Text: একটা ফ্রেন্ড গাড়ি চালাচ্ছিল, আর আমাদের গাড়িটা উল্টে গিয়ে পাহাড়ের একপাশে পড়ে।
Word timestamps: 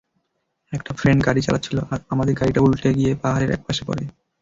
একটা 0.73 0.91
ফ্রেন্ড 0.93 1.19
গাড়ি 1.25 1.41
চালাচ্ছিল, 1.41 1.77
আর 1.91 1.99
আমাদের 2.09 2.33
গাড়িটা 2.35 2.61
উল্টে 2.61 2.89
গিয়ে 2.93 3.11
পাহাড়ের 3.15 3.51
একপাশে 3.51 3.83
পড়ে। 3.85 4.03